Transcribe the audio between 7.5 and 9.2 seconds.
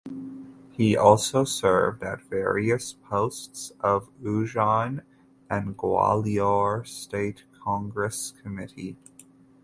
Congress Committee.